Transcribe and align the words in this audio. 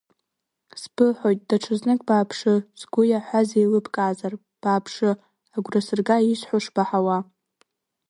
Сбыҳәоит 0.81 1.39
даҽазнык 1.49 2.01
бааԥшы, 2.07 2.53
сгәы 2.79 3.03
иаҳәаз 3.07 3.49
еилыбкаазар, 3.59 4.33
бааԥшы, 4.61 5.11
агәра 5.55 5.81
сырга 5.85 6.17
исҳәо 6.31 6.57
шбаҳауа! 6.65 7.17